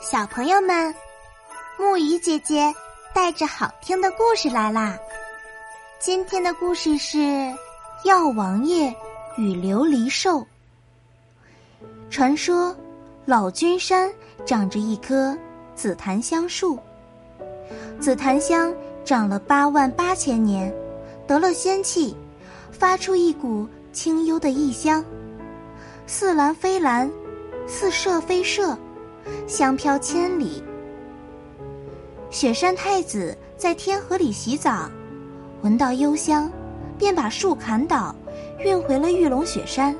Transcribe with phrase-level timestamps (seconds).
[0.00, 0.94] 小朋友们，
[1.76, 2.72] 木鱼姐姐
[3.12, 4.96] 带着好听的故事来啦！
[5.98, 7.18] 今天的故事是
[8.04, 8.94] 《药王爷
[9.36, 10.38] 与琉璃兽》。
[12.08, 12.74] 传说
[13.26, 14.08] 老君山
[14.46, 15.36] 长着一棵
[15.74, 16.78] 紫檀香树，
[18.00, 18.72] 紫檀香
[19.04, 20.72] 长了八万八千年，
[21.26, 22.16] 得了仙气，
[22.70, 25.04] 发出一股清幽的异香，
[26.06, 27.10] 似蓝非蓝，
[27.66, 28.76] 似麝非麝。
[29.46, 30.62] 香飘千里。
[32.30, 34.88] 雪山太子在天河里洗澡，
[35.62, 36.50] 闻到幽香，
[36.98, 38.14] 便把树砍倒，
[38.58, 39.96] 运回了玉龙雪山。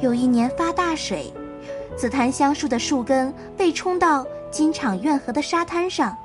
[0.00, 1.32] 有一年发大水，
[1.96, 6.16] 紫檀香树的树根被冲到金场院河的沙滩上，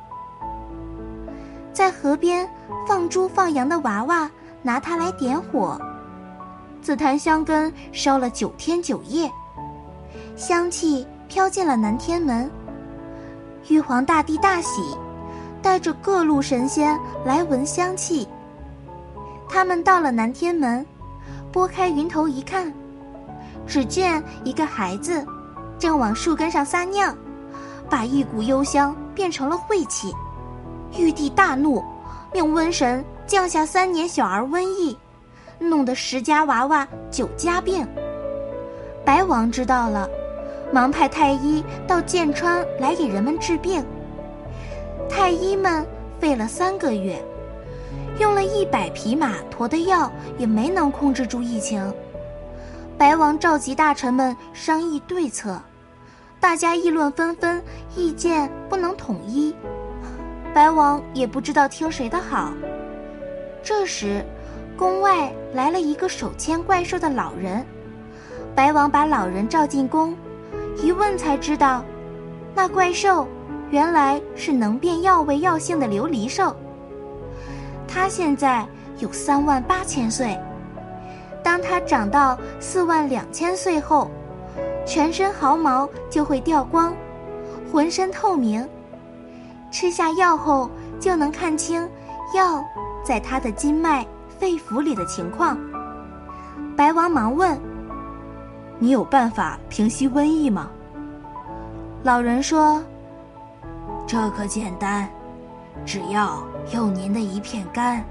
[1.74, 2.48] 在河边
[2.88, 4.30] 放猪放羊的娃娃
[4.62, 5.80] 拿它来点火，
[6.82, 9.32] 紫檀香根烧了九天九夜，
[10.36, 11.06] 香气。
[11.28, 12.50] 飘进了南天门，
[13.68, 14.82] 玉皇大帝大喜，
[15.62, 18.28] 带着各路神仙来闻香气。
[19.50, 20.86] 他们到了南天门，
[21.52, 22.74] 拨开云头一看，
[23.66, 25.26] 只见一个孩子
[25.78, 27.14] 正往树根上撒尿，
[27.90, 30.14] 把一股幽香变成了晦气。
[30.98, 31.84] 玉帝大怒，
[32.34, 34.98] 命瘟神降下三年小儿瘟疫，
[35.60, 37.86] 弄得十家娃娃九家病。
[39.06, 40.10] 白王知道了。
[40.72, 43.84] 忙派太医到剑川来给人们治病。
[45.10, 45.86] 太医们
[46.20, 47.24] 费了三个月，
[48.20, 51.94] 用了一百匹马驮的药，也没能控制住疫情。
[52.98, 55.62] 白王召集大臣们商议对策，
[56.40, 57.62] 大家议论纷纷，
[57.96, 59.56] 意见不能统一。
[60.54, 62.52] 白王也不知道听谁的好。
[63.64, 64.26] 这时，
[64.76, 67.66] 宫外来了一个手牵怪兽的老人。
[68.56, 70.16] 白王把老人召进宫。
[70.82, 71.84] 一问才知道，
[72.54, 73.28] 那怪兽
[73.72, 76.56] 原来是能变药味药性的琉璃兽。
[77.88, 78.66] 它现在
[79.00, 80.38] 有三万八千岁，
[81.44, 84.12] 当它长到四万两千岁后，
[84.86, 86.94] 全身毫毛就会掉光，
[87.72, 88.68] 浑身透明。
[89.72, 91.82] 吃下药后就能看清
[92.36, 92.64] 药
[93.04, 94.06] 在它的筋脉、
[94.40, 95.58] 肺腑里的情况。
[96.76, 97.60] 白王忙问。
[98.80, 100.70] 你有办法平息瘟疫吗？
[102.04, 102.84] 老人说
[104.06, 105.10] ：“这可简单，
[105.84, 108.06] 只要用您的一片肝，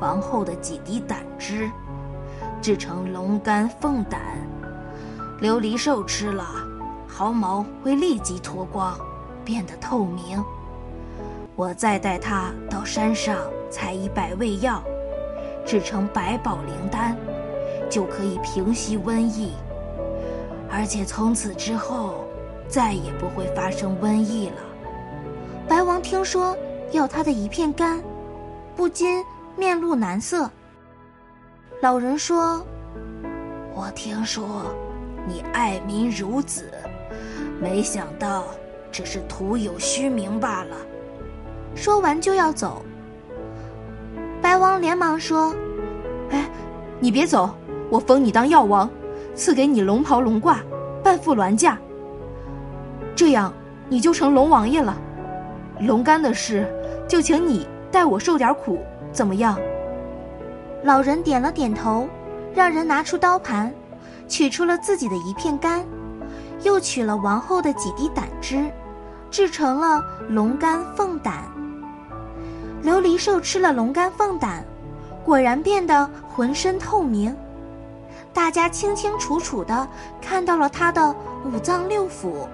[0.00, 1.70] 王后的几滴胆汁，
[2.60, 4.20] 制成龙肝凤胆，
[5.40, 6.44] 琉璃兽吃了，
[7.08, 8.94] 毫毛会立即脱光，
[9.42, 10.44] 变得透明。
[11.56, 13.38] 我再带它到山上
[13.70, 14.82] 采一百味药，
[15.64, 17.16] 制成百宝灵丹，
[17.88, 19.54] 就可以平息瘟疫。”
[20.76, 22.24] 而且从此之后，
[22.66, 24.56] 再也不会发生瘟疫了。
[25.68, 26.56] 白王听说
[26.90, 28.02] 要他的一片肝，
[28.74, 29.24] 不禁
[29.56, 30.50] 面露难色。
[31.80, 32.66] 老人说
[33.72, 34.74] ：“我听说
[35.28, 36.68] 你爱民如子，
[37.60, 38.46] 没想到
[38.90, 40.76] 只是徒有虚名罢了。”
[41.76, 42.82] 说完就要走。
[44.42, 45.54] 白王连忙说
[46.30, 46.50] ：“哎，
[46.98, 47.54] 你别走，
[47.90, 48.90] 我封你当药王。”
[49.34, 50.56] 赐给你龙袍龙褂，
[51.02, 51.78] 半副銮驾。
[53.16, 53.52] 这样
[53.88, 54.96] 你就成龙王爷了。
[55.80, 56.66] 龙肝的事，
[57.08, 58.78] 就请你代我受点苦，
[59.12, 59.58] 怎么样？
[60.84, 62.08] 老人点了点头，
[62.54, 63.72] 让人拿出刀盘，
[64.28, 65.84] 取出了自己的一片肝，
[66.62, 68.70] 又取了王后的几滴胆汁，
[69.30, 71.44] 制成了龙肝凤胆。
[72.84, 74.64] 琉璃兽吃了龙肝凤胆，
[75.24, 77.34] 果然变得浑身透明。
[78.34, 79.88] 大家清清楚楚的
[80.20, 81.14] 看到了他的
[81.44, 82.46] 五脏六腑。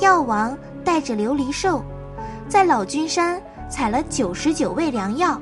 [0.00, 1.82] 药王带着琉璃兽，
[2.48, 5.40] 在老君山采了九十九味良药。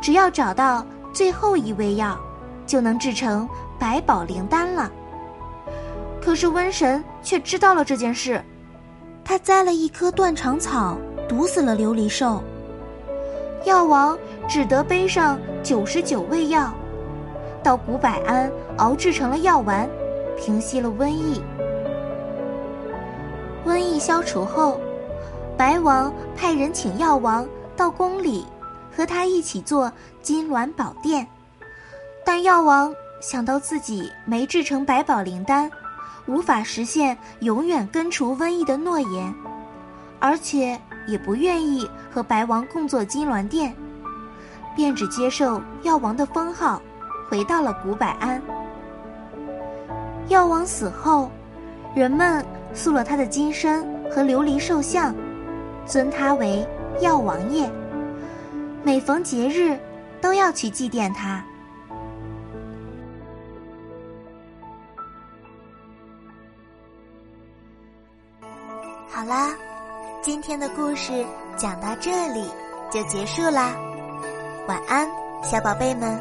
[0.00, 2.16] 只要找到最后一味药，
[2.64, 4.90] 就能制成百宝灵丹了。
[6.22, 8.42] 可是瘟神却知道了这件事，
[9.24, 10.96] 他栽了一棵断肠草，
[11.28, 12.40] 毒死了琉璃兽。
[13.64, 14.16] 药王
[14.46, 16.72] 只得背上九十九味药。
[17.64, 19.88] 到古百安熬制成了药丸，
[20.36, 21.40] 平息了瘟疫。
[23.64, 24.78] 瘟疫消除后，
[25.56, 28.46] 白王派人请药王到宫里，
[28.94, 29.90] 和他一起做
[30.20, 31.26] 金銮宝殿。
[32.22, 35.70] 但药王想到自己没制成百宝灵丹，
[36.26, 39.34] 无法实现永远根除瘟疫的诺言，
[40.20, 43.74] 而且也不愿意和白王共做金銮殿，
[44.76, 46.82] 便只接受药王的封号。
[47.28, 48.40] 回到了古柏安。
[50.28, 51.30] 药王死后，
[51.94, 55.14] 人们塑了他的金身和琉璃兽像，
[55.86, 56.66] 尊他为
[57.00, 57.70] 药王爷。
[58.82, 59.78] 每逢节日，
[60.20, 61.44] 都要去祭奠他。
[69.08, 69.54] 好啦，
[70.20, 71.24] 今天的故事
[71.56, 72.46] 讲到这里
[72.90, 73.74] 就结束啦。
[74.66, 75.08] 晚安，
[75.42, 76.20] 小宝贝们，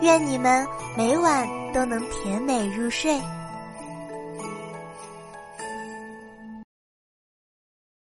[0.00, 0.66] 愿你们
[0.96, 3.20] 每晚都能甜美入睡。